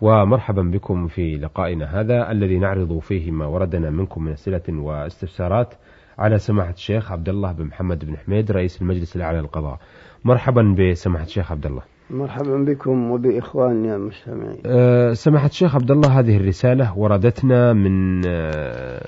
[0.00, 5.74] ومرحبا بكم في لقائنا هذا الذي نعرض فيه ما وردنا منكم من أسئلة واستفسارات
[6.18, 9.78] على سماحة الشيخ عبد الله بن محمد بن حميد رئيس المجلس الأعلى للقضاء.
[10.24, 16.36] مرحبا بسماحة الشيخ عبد الله مرحبا بكم وبإخواننا المستمعين أه سماحة الشيخ عبد الله هذه
[16.36, 19.00] الرسالة وردتنا من أه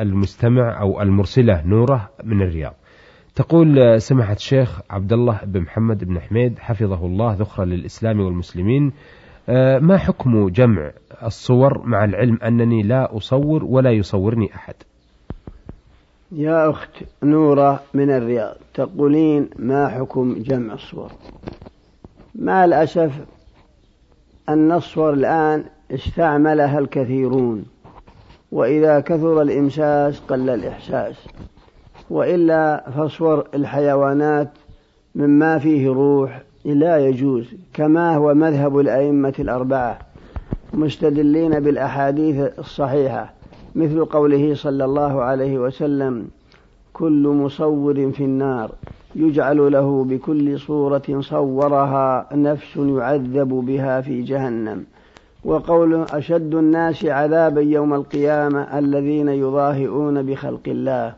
[0.00, 2.74] المستمع أو المرسلة نورة من الرياض.
[3.34, 8.92] تقول سماحة الشيخ عبد الله بن محمد بن حميد حفظه الله ذخرا للإسلام والمسلمين
[9.80, 10.92] ما حكم جمع
[11.22, 14.74] الصور مع العلم أنني لا أصور ولا يصورني أحد؟
[16.32, 16.90] يا أخت
[17.22, 21.12] نورة من الرياض تقولين ما حكم جمع الصور.
[22.34, 23.12] مع الأسف
[24.48, 27.64] أن الصور الآن استعملها الكثيرون
[28.52, 31.28] وإذا كثر الإمساس قل الإحساس.
[32.10, 34.50] وإلا فصور الحيوانات
[35.14, 36.42] مما فيه روح
[36.74, 39.98] لا يجوز كما هو مذهب الأئمة الأربعة
[40.74, 43.32] مستدلين بالأحاديث الصحيحة
[43.74, 46.28] مثل قوله صلى الله عليه وسلم
[46.92, 48.70] كل مصور في النار
[49.16, 54.84] يجعل له بكل صورة صورها نفس يعذب بها في جهنم
[55.44, 61.14] وقول أشد الناس عذابا يوم القيامة الذين يضاهئون بخلق الله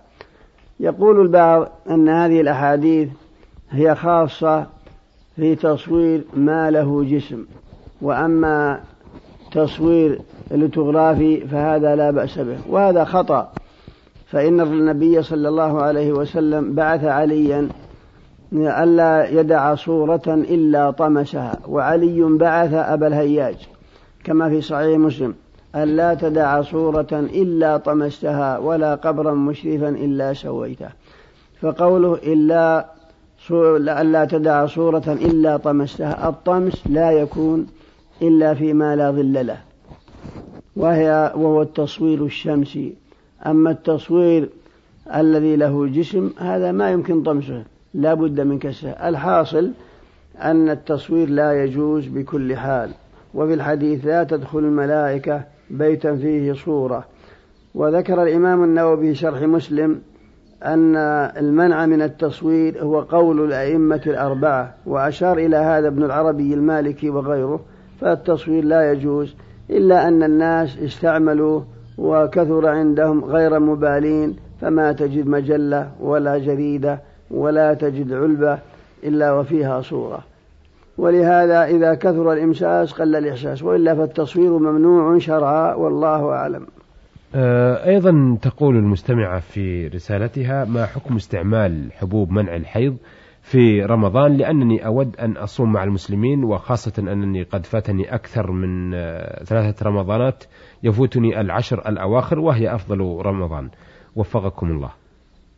[0.80, 3.08] يقول البعض أن هذه الأحاديث
[3.70, 4.66] هي خاصة
[5.38, 7.44] في تصوير ما له جسم.
[8.02, 8.80] وأما
[9.52, 12.58] تصوير الليتوغرافي فهذا لا بأس به.
[12.68, 13.52] وهذا خطأ.
[14.26, 17.68] فإن النبي صلى الله عليه وسلم بعث عليا
[18.52, 21.58] ألا يدع صورة إلا طمسها.
[21.68, 23.68] وعلي بعث أبا الهياج.
[24.24, 25.34] كما في صحيح مسلم.
[25.76, 30.88] ألا تدع صورة إلا طمستها ولا قبرا مشرفا إلا سويته.
[31.60, 32.97] فقوله إلا
[33.50, 37.66] ألا تدع صورة إلا طمستها الطمس لا يكون
[38.22, 39.58] إلا فيما لا ظل له
[40.76, 42.94] وهي وهو التصوير الشمسي.
[43.46, 44.48] أما التصوير
[45.14, 47.64] الذي له جسم هذا ما يمكن طمسه
[47.94, 49.70] لا بد من كسره الحاصل
[50.42, 52.90] أن التصوير لا يجوز بكل حال
[53.34, 57.04] وفي الحديث لا تدخل الملائكة بيتا فيه صورة.
[57.74, 60.00] وذكر الإمام النووي في شرح مسلم
[60.64, 60.96] أن
[61.36, 67.60] المنع من التصوير هو قول الأئمة الأربعة وأشار إلى هذا ابن العربي المالكي وغيره
[68.00, 69.34] فالتصوير لا يجوز
[69.70, 71.60] إلا أن الناس استعملوا
[71.98, 78.58] وكثر عندهم غير مبالين فما تجد مجلة ولا جريدة ولا تجد علبة
[79.04, 80.20] إلا وفيها صورة.
[80.98, 86.66] ولهذا إذا كثر الإمساس قل الإحساس وإلا فالتصوير ممنوع شرعا والله أعلم.
[87.34, 92.96] أيضا تقول المستمعة في رسالتها ما حكم استعمال حبوب منع الحيض
[93.42, 98.90] في رمضان؟ لأنني أود أن أصوم مع المسلمين وخاصة أنني قد فاتني أكثر من
[99.44, 100.44] ثلاثة رمضانات
[100.82, 103.68] يفوتني العشر الأواخر وهي أفضل رمضان.
[104.16, 104.90] وفقكم الله.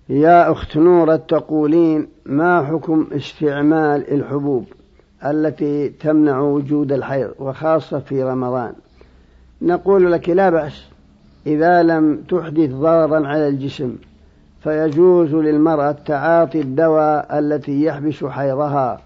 [0.08, 4.64] يا أخت نورة تقولين ما حكم استعمال الحبوب
[5.24, 8.72] التي تمنع وجود الحيض وخاصة في رمضان؟
[9.62, 10.90] نقول لك لا بأس.
[11.46, 13.96] إذا لم تحدث ضررا على الجسم
[14.62, 19.00] فيجوز للمرأة تعاطي الدواء التي يحبس حيضها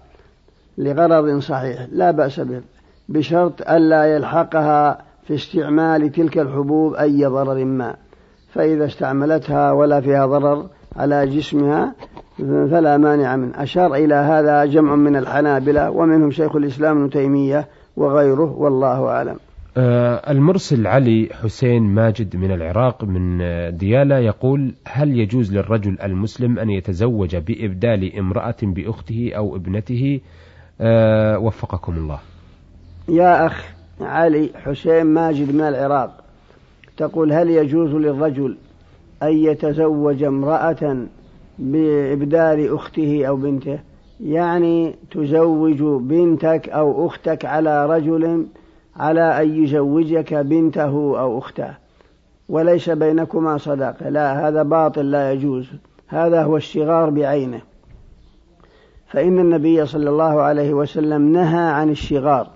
[0.77, 1.87] لغرض صحيح.
[1.91, 2.61] لا بأس به
[3.09, 7.95] بشرط ألا يلحقها في استعمال تلك الحبوب أي ضرر ما.
[8.53, 11.93] فإذا استعملتها ولا فيها ضرر على جسمها
[12.37, 13.63] فلا مانع منه.
[13.63, 19.37] أشار إلى هذا جمع من الحنابلة ومنهم شيخ الإسلام ابن تيمية وغيره والله أعلم.
[19.77, 23.37] المرسل علي حسين ماجد من العراق من
[23.77, 30.19] ديالى يقول هل يجوز للرجل المسلم أن يتزوج بإبدال امرأة بأخته أو ابنته؟
[30.81, 32.19] آه وفقكم الله.
[33.09, 33.65] يا أخ
[34.01, 36.23] علي حسين ماجد من العراق
[36.97, 38.57] تقول هل يجوز للرجل
[39.23, 40.97] أن يتزوج امرأة
[41.59, 43.79] بإبدال أخته أو بنته؟
[44.23, 48.45] يعني تزوج بنتك أو أختك على رجل
[48.95, 51.73] على أن يزوجك بنته أو أخته
[52.49, 55.67] وليس بينكما صداقة لا هذا باطل لا يجوز.
[56.07, 57.61] هذا هو الشغار بعينه.
[59.07, 62.47] فإن النبي صلى الله عليه وسلم نهى عن الشغار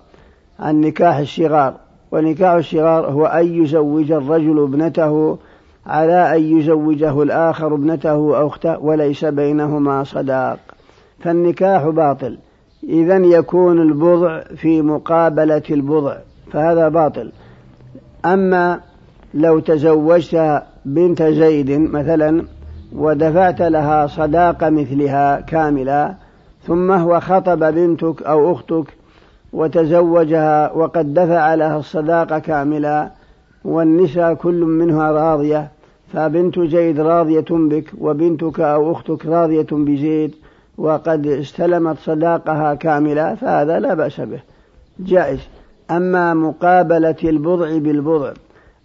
[0.58, 1.74] عن نكاح الشغار
[2.12, 5.38] ونكاح الشغار هو أن يزوج الرجل ابنته
[5.86, 10.58] على أن يزوجه الآخر ابنته أو أخته وليس بينهما صداق.
[11.18, 12.38] فالنكاح باطل.
[12.84, 16.16] إذا يكون البضع في مقابلة البضع.
[16.52, 17.32] فهذا باطل.
[18.24, 18.80] أما
[19.34, 22.44] لو تزوجت بنت زيد مثلا
[22.92, 26.14] ودفعت لها صداق مثلها كاملا
[26.66, 28.84] ثم هو خطب بنتك أو أختك
[29.52, 33.10] وتزوجها وقد دفع لها الصداق كاملا
[33.64, 35.68] والنساء كل منها راضية
[36.12, 40.34] فبنت زيد راضية بك وبنتك أو أختك راضية بزيد
[40.78, 44.40] وقد استلمت صداقها كاملة فهذا لا بأس به.
[45.00, 45.40] جائز.
[45.90, 48.32] أما مقابلة البضع بالبضع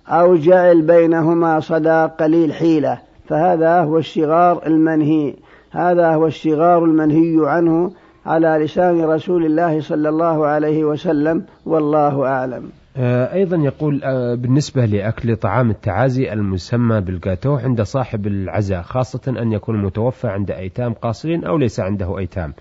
[0.08, 5.34] أو جعل بينهما صداق قليل حيلة فهذا هو الشغار المنهي
[5.72, 7.92] هذا هو الشغار المنهي عنه
[8.26, 12.70] على لسان رسول الله صلى الله عليه وسلم والله أعلم.
[12.98, 19.52] آه، أيضا يقول آه، بالنسبة لأكل طعام التعازي المسمى بالجاتو عند صاحب العزاء خاصة أن
[19.52, 22.54] يكون المتوفى عند أيتام قاصرين أو ليس عنده أيتام.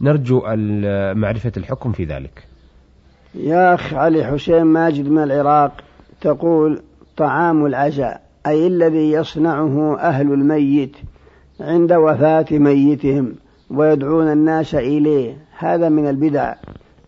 [0.00, 0.42] نرجو
[1.14, 2.49] معرفة الحكم في ذلك.
[3.34, 5.72] يا أخ علي حسين ماجد من العراق
[6.20, 6.82] تقول
[7.16, 10.96] طعام العزاء أي الذي يصنعه أهل الميت
[11.60, 13.34] عند وفاة ميتهم
[13.70, 15.36] ويدعون الناس إليه.
[15.58, 16.54] هذا من البدع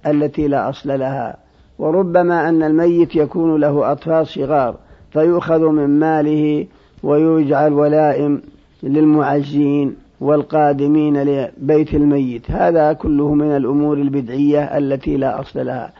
[0.06, 1.36] التي لا أصل لها.
[1.78, 4.76] وربما أن الميت يكون له أطفال صغار
[5.12, 6.66] فيؤخذ من ماله
[7.02, 8.42] ويجعل ولائم
[8.82, 12.50] للمعزين والقادمين لبيت الميت.
[12.50, 15.92] هذا كله من الأمور البدعية التي لا أصل لها.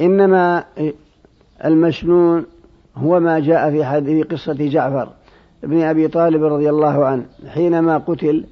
[0.00, 0.64] إنما
[1.64, 2.44] المسنون
[2.96, 5.08] هو ما جاء في حديث قصة جعفر
[5.62, 8.44] بن أبي طالب رضي الله عنه حينما قتل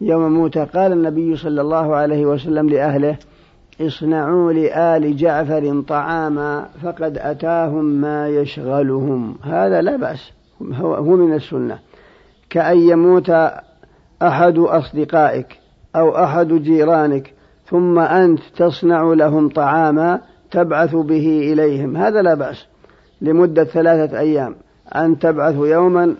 [0.00, 3.16] يوم موت قال النبي صلى الله عليه وسلم لأهله
[3.80, 9.36] اصنعوا لآل جعفر طعاما فقد أتاهم ما يشغلهم.
[9.42, 10.32] هذا لا بأس
[10.72, 11.78] هو من السنة.
[12.50, 13.30] كأن يموت
[14.22, 15.58] أحد أصدقائك
[15.96, 17.34] أو أحد جيرانك
[17.66, 20.20] ثم أنت تصنع لهم طعاما
[20.50, 21.96] تبعث به إليهم.
[21.96, 22.66] هذا لا بأس
[23.20, 24.54] لمدة ثلاثة أيام.
[24.94, 26.14] أن تبعث يوما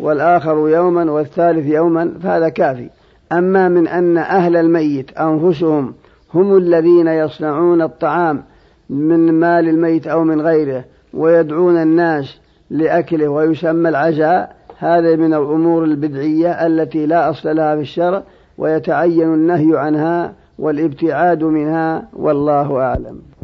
[0.00, 2.90] والآخر يوما والثالث يوما فهذا كافي.
[3.32, 5.94] أما من أن أهل الميت أنفسهم
[6.34, 8.42] هم الذين يصنعون الطعام
[8.90, 10.84] من مال الميت أو من غيره
[11.14, 12.40] ويدعون الناس
[12.70, 18.22] لأكله ويسمى العزاء هذا من الأمور البدعية التي لا أصل لها في الشرع
[18.58, 23.35] ويتعين النهي عنها والابتعاد منها والله أعلم.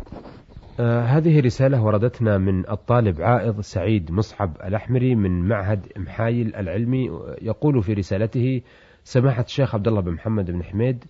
[0.82, 7.10] هذه رسالة وردتنا من الطالب عائض سعيد مصعب الأحمري من معهد محايل العلمي
[7.42, 8.60] يقول في رسالته
[9.04, 11.04] سماحة الشيخ عبد الله بن محمد بن حميد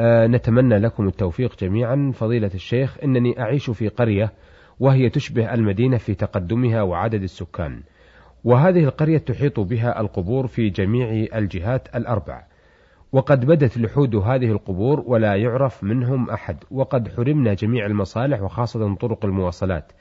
[0.00, 2.12] آه نتمنى لكم التوفيق جميعا.
[2.14, 4.32] فضيلة الشيخ إنني أعيش في قرية
[4.80, 7.82] وهي تشبه المدينة في تقدمها وعدد السكان
[8.44, 12.44] وهذه القرية تحيط بها القبور في جميع الجهات الأربع.
[13.14, 19.24] وقد بدت لحود هذه القبور ولا يعرف منهم أحد وقد حرمنا جميع المصالح وخاصة طرق
[19.24, 19.92] المواصلات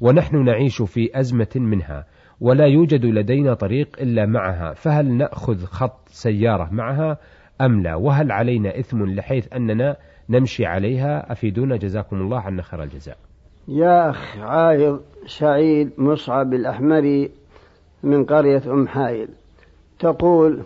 [0.00, 2.06] ونحن نعيش في أزمة منها
[2.40, 7.18] ولا يوجد لدينا طريق إلا معها فهل نأخذ خط سيارة معها
[7.60, 9.96] أم لا؟ وهل علينا إثم لحيث أننا
[10.28, 13.16] نمشي عليها؟ أفيدونا جزاكم الله عنا خير الجزاء.
[13.68, 17.30] يا أخ عايض سعيد مصعب الأحمري
[18.02, 19.28] من قرية أم حايل
[19.98, 20.62] تقول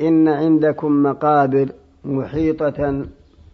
[0.00, 1.68] إن عندكم مقابر
[2.04, 3.04] محيطة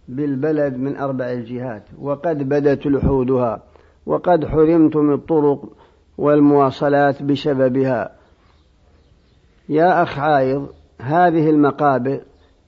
[0.09, 3.63] بالبلد من أربع الجهات وقد بدت لحودها
[4.07, 5.69] وقد حرمتم الطرق
[6.19, 8.11] والمواصلات بسببها.
[9.69, 10.69] يا أخ عايض
[11.01, 12.21] هذه المقابر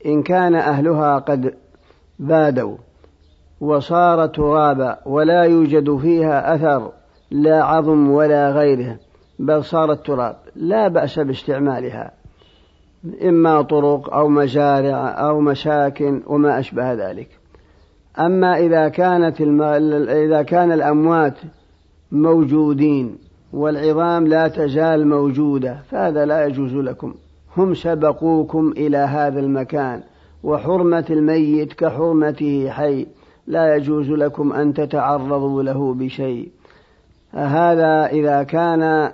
[0.07, 1.55] إن كان أهلها قد
[2.19, 2.77] بادوا
[3.61, 6.93] وصار ترابا ولا يوجد فيها أثر
[7.31, 8.99] لا عظم ولا غيره
[9.39, 12.18] بل صارت تراب لا بأس باستعمالها.
[13.23, 17.29] إما طرق أو مزارع أو مساكن وما أشبه ذلك.
[18.19, 19.63] أما إذا كانت الم...
[20.09, 21.39] إذا كان الأموات
[22.13, 23.19] موجودين
[23.53, 27.15] والعظام لا تزال موجودة فهذا لا يجوز لكم.
[27.57, 30.03] هم سبقوكم إلى هذا المكان
[30.43, 33.07] وحرمة الميت كحرمته حي.
[33.47, 36.49] لا يجوز لكم أن تتعرضوا له بشيء.
[37.33, 39.13] هذا إذا كان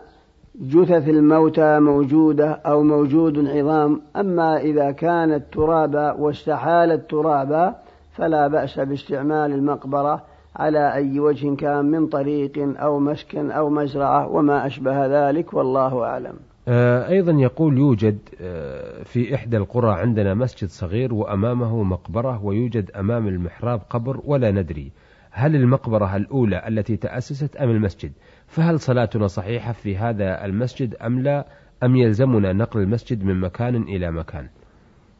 [0.61, 7.75] جثث الموتى موجودة أو موجود عظام أما إذا كانت ترابا واستحالت ترابا
[8.12, 10.23] فلا بأس باستعمال المقبرة
[10.56, 16.34] على أي وجه كان من طريق أو مسكن أو مزرعة وما أشبه ذلك والله أعلم.
[16.68, 23.28] آه، أيضا يقول يوجد آه، في إحدى القرى عندنا مسجد صغير وأمامه مقبرة ويوجد أمام
[23.28, 24.92] المحراب قبر ولا ندري.
[25.30, 28.12] هل المقبرة الأولى التي تأسست أم المسجد؟
[28.54, 31.46] فهل صلاتنا صحيحة في هذا المسجد أم لا؟
[31.82, 34.49] أم يلزمنا نقل المسجد من مكان إلى مكان؟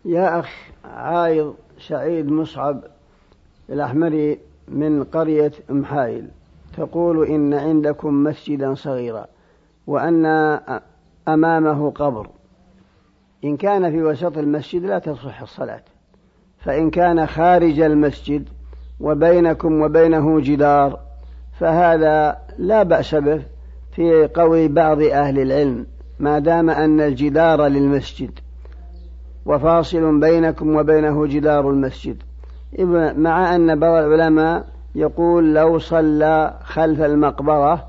[0.05, 0.49] يا أخ
[0.85, 2.85] عايض سعيد مصعب
[3.71, 4.39] الأحمري
[4.69, 6.29] من قرية محايل
[6.77, 9.27] تقول إن عندكم مسجدا صغيرا
[9.87, 10.27] وأن
[11.29, 12.29] أمامه قبر.
[13.45, 15.83] إن كان في وسط المسجد لا تصح الصلاة.
[16.59, 18.49] فإن كان خارج المسجد
[19.01, 21.01] وبينكم وبينه جدار
[21.61, 23.43] فهذا لا بأس به
[23.93, 25.87] في قول بعض أهل العلم
[26.19, 28.31] ما دام أن الجدار للمسجد
[29.47, 32.17] وفاصل بينكم وبينه جدار المسجد.
[33.17, 37.85] مع أن بعض العلماء يقول لو صلى خلف المقبرة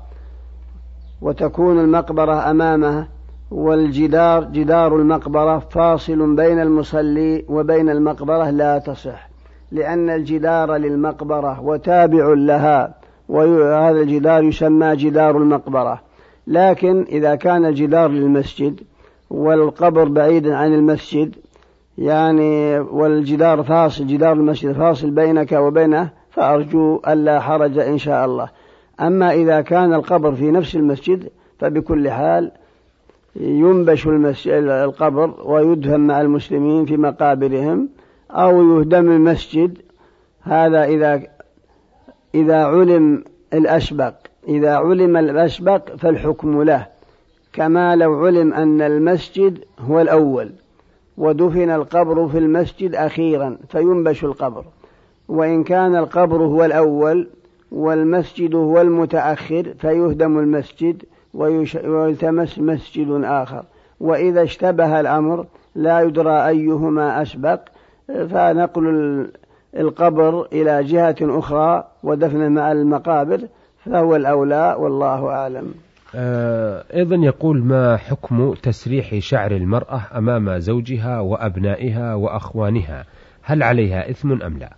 [1.22, 3.06] وتكون المقبرة أمامه
[3.50, 9.28] والجدار جدار المقبرة فاصل بين المصلي وبين المقبرة لا تصح
[9.72, 12.94] لأن الجدار للمقبرة وتابع لها.
[13.28, 16.00] وهذا الجدار يسمى جدار المقبرة.
[16.46, 18.80] لكن إذا كان الجدار للمسجد
[19.30, 21.36] والقبر بعيد عن المسجد
[21.98, 28.48] يعني والجدار فاصل جدار المسجد فاصل بينك وبينه فأرجو ألا حرج إن شاء الله.
[29.00, 31.28] أما إذا كان القبر في نفس المسجد
[31.58, 32.52] فبكل حال
[33.36, 34.08] ينبش
[34.48, 37.88] القبر ويدفن مع المسلمين في مقابرهم
[38.30, 39.78] أو يهدم المسجد.
[40.42, 41.22] هذا إذا
[42.34, 44.14] إذا علم الأسبق
[44.48, 46.86] إذا علم الأسبق فالحكم له
[47.52, 50.52] كما لو علم أن المسجد هو الأول
[51.18, 54.64] ودفن القبر في المسجد أخيرا فينبش القبر.
[55.28, 57.28] وإن كان القبر هو الأول
[57.72, 61.02] والمسجد هو المتأخر فيهدم المسجد
[61.34, 63.64] ويلتمس مسجد آخر.
[64.00, 67.60] وإذا اشتبه الأمر لا يدرى أيهما أسبق
[68.08, 69.26] فنقل
[69.80, 73.40] القبر إلى جهة أخرى ودفن مع المقابر
[73.84, 75.74] فهو الأولى والله أعلم.
[76.14, 83.04] آه، أيضا يقول ما حكم تسريح شعر المرأة أمام زوجها وأبنائها وأخوانها؟
[83.42, 84.70] هل عليها إثم أم لا؟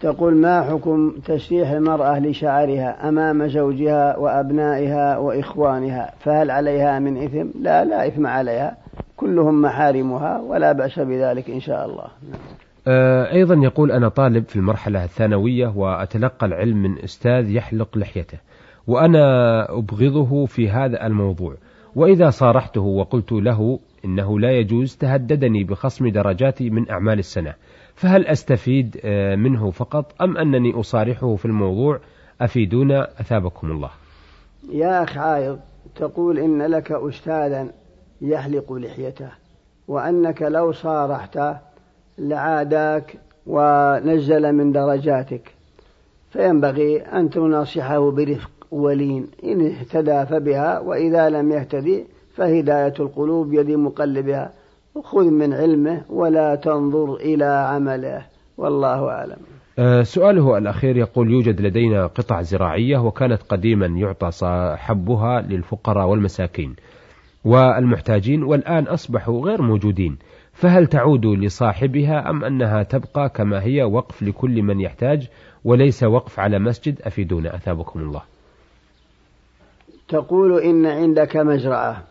[0.00, 7.84] تقول ما حكم تسريح المرأة لشعرها أمام زوجها وأبنائها وإخوانها؟ فهل عليها من إثم؟ لا
[7.84, 8.76] لا إثم عليها.
[9.16, 12.04] كلهم محارمها ولا بأس بذلك إن شاء الله.
[12.04, 12.63] آه،
[13.32, 18.38] أيضا يقول أنا طالب في المرحلة الثانوية وأتلقى العلم من أستاذ يحلق لحيته
[18.86, 21.54] وأنا أبغضه في هذا الموضوع.
[21.94, 27.54] وإذا صارحته وقلت له إنه لا يجوز تهددني بخصم درجاتي من أعمال السنة.
[27.94, 32.00] فهل أستفيد آه، منه فقط أم أنني أصارحه في الموضوع؟
[32.40, 33.90] أفيدونا أثابكم الله.
[34.72, 35.60] يا أخ عايض
[35.94, 37.72] تقول إن لك أستاذا
[38.20, 39.30] يحلق لحيته
[39.88, 41.73] وأنك لو صارحته
[42.18, 43.16] لعاداك
[43.46, 45.54] ونزل من درجاتك.
[46.30, 49.26] فينبغي أن تناصحه برفق ولين.
[49.44, 52.04] إن اهتدى فبها وإذا لم يهتدي
[52.34, 54.52] فهداية القلوب يد مقلبها.
[55.02, 58.26] خذ من علمه ولا تنظر إلى عمله.
[58.58, 59.36] والله أعلم.
[59.78, 64.30] أه سؤاله الأخير يقول يوجد لدينا قطع زراعية وكانت قديما يعطى
[64.76, 66.76] حبها للفقراء والمساكين
[67.44, 70.18] والمحتاجين والآن أصبحوا غير موجودين.
[70.54, 75.28] فهل تعود لصاحبها أم أنها تبقى كما هي وقف لكل من يحتاج
[75.64, 77.54] وليس وقف على مسجد؟ أفيدونا.
[77.54, 78.22] أثابكم الله.
[80.08, 82.02] تقول إن عندك مزرعة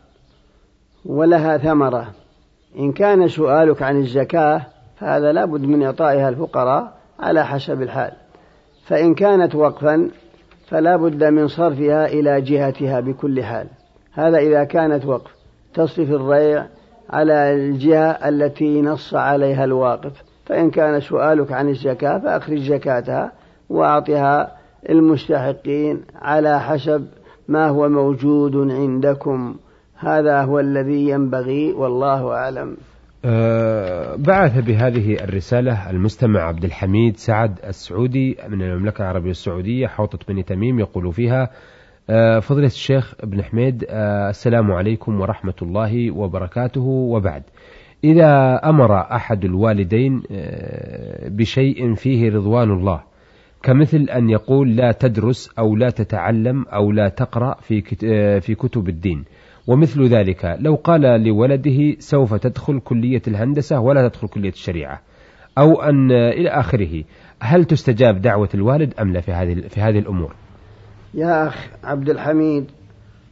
[1.05, 2.11] ولها ثمرة.
[2.79, 4.65] إن كان سؤالك عن الزكاة
[4.97, 8.11] فهذا لابد من إعطائها الفقراء على حسب الحال.
[8.85, 10.09] فإن كانت وقفا
[10.67, 13.67] فلا بد من صرفها إلى جهتها بكل حال.
[14.11, 15.35] هذا إذا كانت وقف.
[15.73, 16.67] تصرف الريع
[17.13, 20.23] على الجهة التي نص عليها الواقف.
[20.45, 23.31] فإن كان سؤالك عن الزكاة فأخرج زكاتها
[23.69, 24.51] وأعطها
[24.89, 27.07] المستحقين على حسب
[27.47, 29.55] ما هو موجود عندكم.
[29.99, 32.77] هذا هو الذي ينبغي والله أعلم.
[33.25, 40.43] أه بعث بهذه الرسالة المستمع عبد الحميد سعد السعودي من المملكة العربية السعودية حوطة بني
[40.43, 41.49] تميم يقول فيها
[42.41, 47.43] فضيلة الشيخ ابن حميد أه السلام عليكم ورحمة الله وبركاته وبعد
[48.03, 53.01] إذا أمر أحد الوالدين أه، بشيء فيه رضوان الله
[53.63, 57.81] كمثل أن يقول لا تدرس أو لا تتعلم أو لا تقرأ في
[58.41, 59.23] في كتب الدين
[59.67, 65.01] ومثل ذلك لو قال لولده سوف تدخل كلية الهندسة ولا تدخل كلية الشريعة
[65.57, 67.03] أو أن إلى آخره
[67.39, 70.42] هل تستجاب دعوة الوالد أم لا في هذه في هذه الأمور؟
[71.13, 72.71] يا أخ عبد الحميد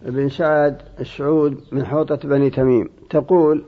[0.06, 2.90] بن سعد السعود من حوطة بني تميم.
[3.10, 3.64] تقول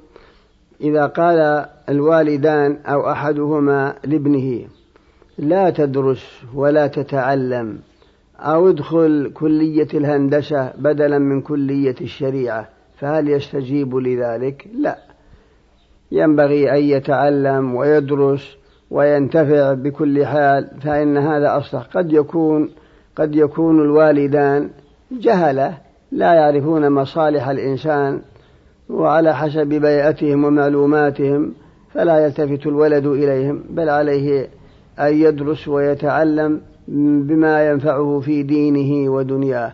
[0.82, 4.66] إذا قال الوالدان أو أحدهما لابنه
[5.38, 7.80] لا تدرس ولا تتعلم
[8.40, 14.98] أو ادخل كلية الهندسة بدلا من كلية الشريعة فهل يستجيب لذلك؟ لا.
[16.12, 18.58] ينبغي أن يتعلم ويدرس
[18.92, 21.82] وينتفع بكل حال فإن هذا أصلح.
[21.82, 22.70] قد يكون
[23.16, 24.70] قد يكون الوالدان
[25.12, 25.78] جهلة
[26.12, 28.22] لا يعرفون مصالح الإنسان
[28.90, 31.54] وعلى حسب بيئتهم ومعلوماتهم
[31.94, 34.48] فلا يلتفت الولد إليهم بل عليه
[35.00, 36.62] أن يدرس ويتعلم
[37.28, 39.74] بما ينفعه في دينه ودنياه.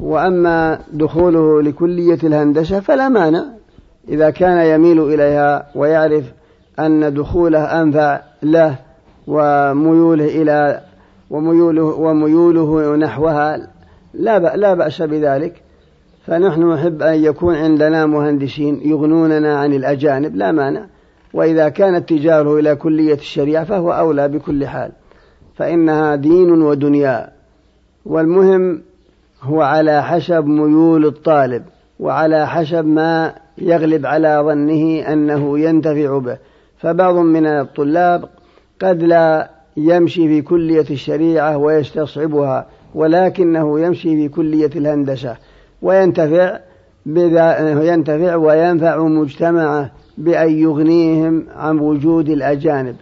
[0.00, 3.44] وأما دخوله لكلية الهندسة فلا مانع
[4.08, 6.24] إذا كان يميل إليها ويعرف
[6.78, 8.76] أن دخوله أنفع له
[9.26, 10.80] وميوله إلى
[11.30, 13.68] وميوله وميوله نحوها
[14.14, 15.62] لا لا بأس بذلك.
[16.26, 20.86] فنحن نحب أن يكون عندنا مهندسين يغنوننا عن الأجانب لا مانع.
[21.34, 24.92] وإذا كان اتجاهه إلى كلية الشريعة فهو أولى بكل حال.
[25.56, 27.28] فإنها دين ودنيا.
[28.06, 28.82] والمهم
[29.42, 31.62] هو على حسب ميول الطالب
[32.00, 36.38] وعلى حسب ما يغلب على ظنه أنه ينتفع به.
[36.78, 38.24] فبعض من الطلاب
[38.82, 45.36] قد لا يمشي في كلية الشريعة ويستصعبها ولكنه يمشي في كلية الهندسة
[45.82, 46.58] وينتفع
[47.06, 52.96] ينتفع وينفع مجتمعه بأن يغنيهم عن وجود الأجانب.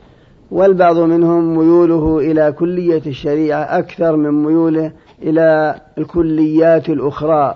[0.51, 7.55] والبعض منهم ميوله إلى كلية الشريعة أكثر من ميوله إلى الكليات الأخرى.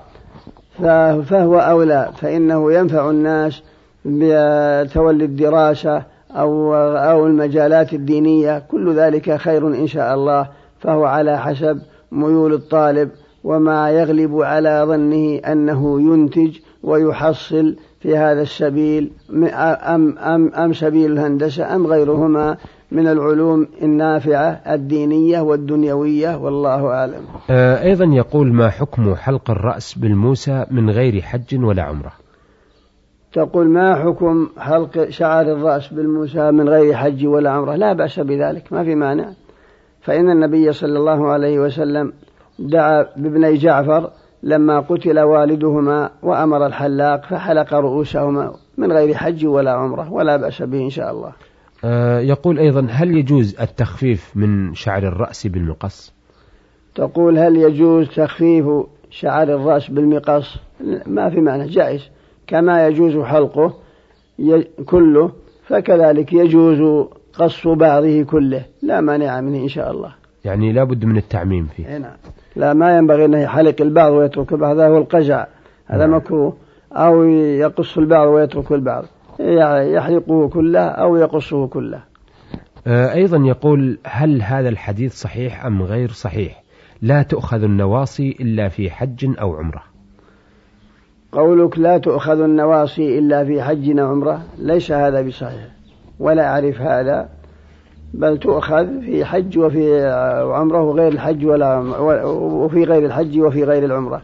[1.25, 3.63] فهو أولى فإنه ينفع الناس
[4.05, 11.81] بتولي الدراسة أو أو المجالات الدينية كل ذلك خير إن شاء الله فهو على حسب
[12.13, 13.11] ميول الطالب
[13.45, 21.75] وما يغلب على ظنه أنه ينتج ويحصل في هذا السبيل أم, أم, أم سبيل الهندسة
[21.75, 22.57] أم غيرهما
[22.93, 27.23] من العلوم النافعة الدينية والدنيوية والله أعلم.
[27.51, 32.13] آه، أيضا يقول ما حكم حلق الرأس بالموسى من غير حج ولا عمرة؟
[33.33, 38.73] تقول ما حكم حلق شعر الرأس بالموسى من غير حج ولا عمرة؟ لا بأس بذلك
[38.73, 39.33] ما في مانع.
[40.01, 42.12] فإن النبي صلى الله عليه وسلم
[42.59, 44.11] دعا بابني جعفر
[44.43, 50.79] لما قتل والدهما وأمر الحلاق فحلق رؤوسهما من غير حج ولا عمرة ولا بأس به
[50.79, 51.33] إن شاء الله.
[51.85, 56.14] آه يقول أيضا هل يجوز التخفيف من شعر الرأس بالمقص؟
[56.95, 58.67] تقول هل يجوز تخفيف
[59.11, 60.57] شعر الرأس بالمقص؟
[61.07, 62.09] ما في معنى جائز.
[62.49, 63.75] كما يجوز حلقه
[64.87, 65.33] كله
[65.67, 68.65] فكذلك يجوز قص بعضه كله.
[68.83, 70.15] لا مانع منه إن شاء الله.
[70.45, 71.99] يعني لا بد من التعميم فيه.
[71.99, 72.17] نعم.
[72.57, 74.77] لا ما ينبغي أن يحلق البعض ويترك البعض.
[74.77, 75.47] هذا هو القجع.
[75.87, 76.17] هذا نعم.
[76.17, 76.57] مكروه.
[76.93, 79.05] أو يقص البعض ويترك البعض.
[79.95, 82.01] يحلقه كله أو يقصه كله.
[82.87, 86.63] آه، أيضا يقول هل هذا الحديث صحيح أم غير صحيح؟
[87.03, 89.83] لا تؤخذ النواصي إلا في حج أو عمرة.
[91.33, 94.43] قولك لا تؤخذ النواصي إلا في حج أو عمرة.
[94.59, 95.69] ليس هذا بصحيح.
[96.21, 97.29] ولا أعرف هذا.
[98.14, 100.07] بل تؤخذ في حج وفي
[100.55, 101.79] عمرة وغير الحج ولا
[102.33, 104.23] وفي غير الحج وفي غير العمرة.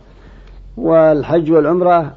[0.77, 2.13] والحج والعمرة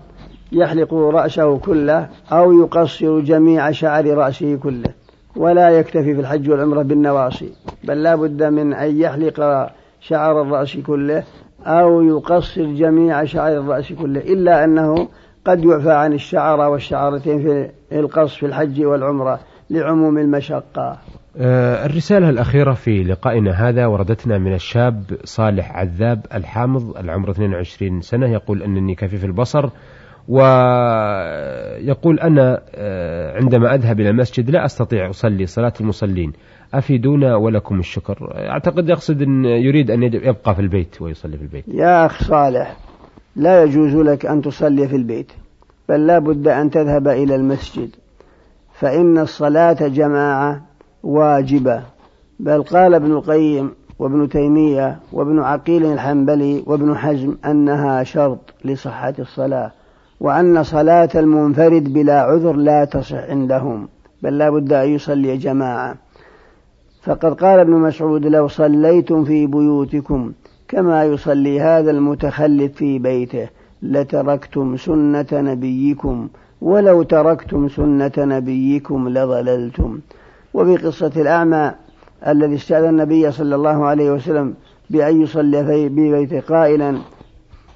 [0.52, 4.90] يحلق رأسه كله أو يقصر جميع شعر رأسه كله.
[5.36, 7.50] ولا يكتفي في الحج والعمرة بالنواصي.
[7.84, 9.70] بل لا بد من أن يحلق
[10.00, 11.24] شعر الرأس كله
[11.68, 15.08] أو يقصر جميع شعر الرأس كله إلا أنه
[15.46, 20.98] قد يعفى عن الشعر والشعرتين في القص في الحج والعمرة لعموم المشقة.
[21.38, 28.28] آه، الرسالة الأخيرة في لقائنا هذا وردتنا من الشاب صالح عذاب الحامض العمر 22 سنة
[28.28, 29.70] يقول أنني كفيف البصر
[30.28, 36.34] ويقول أنا آه، عندما أذهب إلى المسجد لا أستطيع أصلي صلاة المصلين.
[36.74, 38.34] أفيدونا ولكم الشكر.
[38.50, 41.66] أعتقد يقصد أن يريد أن يبقى في البيت ويصلي في البيت.
[41.68, 42.78] يا أخ صالح
[43.36, 45.32] لا يجوز لك أن تصلي في البيت
[45.90, 47.90] بل لا بد أن تذهب إلى المسجد.
[48.74, 50.62] فإن الصلاة جماعة
[51.04, 51.84] واجبة.
[52.40, 59.72] بل قال ابن القيم وابن تيمية وابن عقيل الحنبلي وابن حزم أنها شرط لصحة الصلاة.
[60.20, 63.88] وأن صلاة المنفرد بلا عذر لا تصح عندهم
[64.22, 65.96] بل لا بد أن يصلي جماعة.
[67.04, 70.32] فقد قال ابن مسعود لو صليتم في بيوتكم
[70.68, 73.48] كما يصلي هذا المتخلف في بيته
[73.82, 76.28] لتركتم سنة نبيكم
[76.62, 80.00] ولو تركتم سنة نبيكم لضللتم.
[80.54, 81.72] وفي قصة الأعمى
[82.28, 84.54] الذي استأذن النبي صلى الله عليه وسلم
[84.90, 86.98] بأن يصلي في بيته قائلا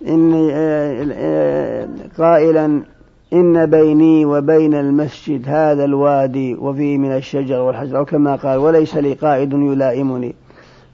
[0.08, 1.88] إني آه، آه،
[2.18, 2.82] قائلا
[3.34, 9.14] إن بيني وبين المسجد هذا الوادي وفيه من الشجر والحجر أو كما قال وليس لي
[9.14, 10.36] قائد يلائمني.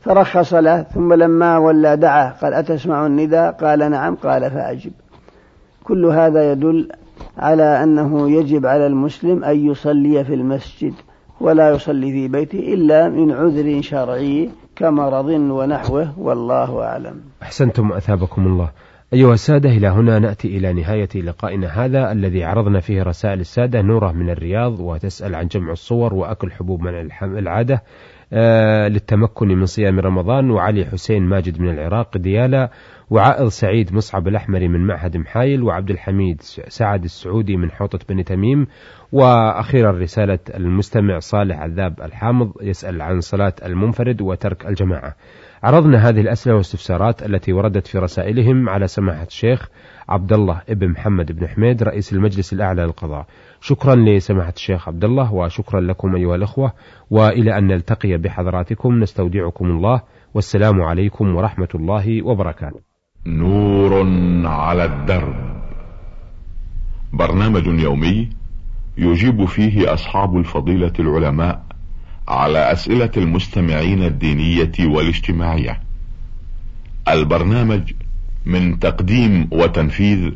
[0.02, 4.16] فرخص له ثم لما ولى دعاه قال أتسمع النداء؟ قال نعم.
[4.16, 4.92] قال فأجب.
[5.84, 6.90] كل هذا يدل
[7.38, 10.94] على أنه يجب على المسلم أن يصلي في المسجد
[11.42, 17.22] ولا يصلي في بيته إلا من عذر شرعي كمرض ونحوه والله أعلم.
[17.44, 18.70] أحسنتم أثابكم الله.
[19.14, 24.12] أيها السادة إلى هنا نأتي إلى نهاية لقائنا هذا الذي عرضنا فيه رسائل السادة نورة
[24.12, 27.84] من الرياض وتسأل عن جمع الصور وأكل حبوب من العادة
[28.34, 32.70] آه للتمكن من صيام رمضان وعلي حسين ماجد من العراق ديالى
[33.10, 38.68] وعائض سعيد مصعب الأحمري من معهد محايل وعبد الحميد سعد السعودي من حوطة بني تميم
[39.12, 45.16] وأخيرا رسالة المستمع صالح عذاب الحامض يسأل عن صلاة المنفرد وترك الجماعة.
[45.64, 49.70] عرضنا هذه الأسئلة والاستفسارات التي وردت في رسائلهم على سماحة الشيخ
[50.10, 53.26] عبد الله ابن محمد بن حميد رئيس المجلس الأعلى للقضاء.
[53.62, 56.74] شكرا لسماحة الشيخ عبد الله وشكرا لكم أيها الأخوة
[57.10, 59.00] وإلى أن نلتقي بحضراتكم.
[59.00, 60.02] نستودعكم الله
[60.34, 62.87] والسلام عليكم ورحمة الله وبركاته.
[63.28, 64.08] نور
[64.48, 65.36] على الدرب.
[67.14, 68.30] برنامج يومي
[68.98, 71.64] يجيب فيه أصحاب الفضيلة العلماء
[72.28, 75.80] على أسئلة المستمعين الدينية والاجتماعية.
[77.10, 77.94] البرنامج
[78.46, 80.32] من تقديم وتنفيذ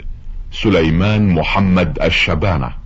[0.51, 2.81] سليمان محمد الشبانة.